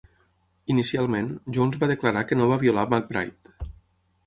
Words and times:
Inicialment, 0.75 1.27
Jones 1.59 1.79
va 1.85 1.91
declarar 1.93 2.25
que 2.31 2.41
no 2.41 2.51
va 2.55 2.59
violar 2.67 2.89
McBride. 2.91 3.71